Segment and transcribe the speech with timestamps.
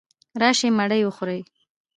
[0.41, 1.41] راشئ مړې وخورئ.